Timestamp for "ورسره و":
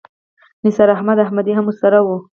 1.67-2.07